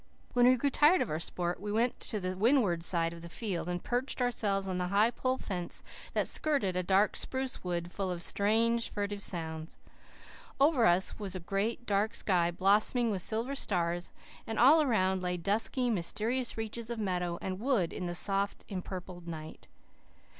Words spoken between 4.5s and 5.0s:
on the